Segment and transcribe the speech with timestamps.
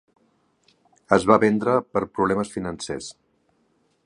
[1.19, 3.15] Es va vendre per problemes financers.